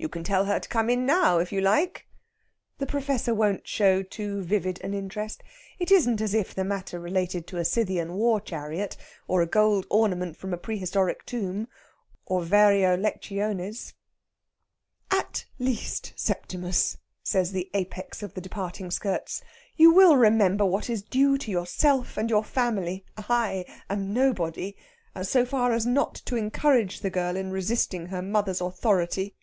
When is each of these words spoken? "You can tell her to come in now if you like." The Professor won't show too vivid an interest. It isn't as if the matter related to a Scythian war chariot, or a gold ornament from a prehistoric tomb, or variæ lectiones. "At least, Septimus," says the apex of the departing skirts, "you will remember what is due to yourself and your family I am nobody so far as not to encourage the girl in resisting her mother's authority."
"You 0.00 0.08
can 0.08 0.22
tell 0.22 0.44
her 0.44 0.60
to 0.60 0.68
come 0.68 0.88
in 0.88 1.04
now 1.06 1.38
if 1.40 1.50
you 1.50 1.60
like." 1.60 2.06
The 2.78 2.86
Professor 2.86 3.34
won't 3.34 3.66
show 3.66 4.00
too 4.04 4.42
vivid 4.42 4.80
an 4.82 4.94
interest. 4.94 5.42
It 5.80 5.90
isn't 5.90 6.20
as 6.20 6.34
if 6.34 6.54
the 6.54 6.62
matter 6.62 7.00
related 7.00 7.48
to 7.48 7.56
a 7.56 7.64
Scythian 7.64 8.12
war 8.14 8.40
chariot, 8.40 8.96
or 9.26 9.42
a 9.42 9.46
gold 9.48 9.88
ornament 9.90 10.36
from 10.36 10.54
a 10.54 10.56
prehistoric 10.56 11.26
tomb, 11.26 11.66
or 12.26 12.42
variæ 12.44 12.96
lectiones. 12.96 13.94
"At 15.10 15.46
least, 15.58 16.12
Septimus," 16.14 16.98
says 17.24 17.50
the 17.50 17.68
apex 17.74 18.22
of 18.22 18.34
the 18.34 18.40
departing 18.40 18.92
skirts, 18.92 19.42
"you 19.76 19.92
will 19.92 20.16
remember 20.16 20.64
what 20.64 20.88
is 20.88 21.02
due 21.02 21.36
to 21.38 21.50
yourself 21.50 22.16
and 22.16 22.30
your 22.30 22.44
family 22.44 23.04
I 23.16 23.64
am 23.90 24.12
nobody 24.14 24.76
so 25.24 25.44
far 25.44 25.72
as 25.72 25.84
not 25.84 26.14
to 26.26 26.36
encourage 26.36 27.00
the 27.00 27.10
girl 27.10 27.34
in 27.36 27.50
resisting 27.50 28.06
her 28.06 28.22
mother's 28.22 28.60
authority." 28.60 29.34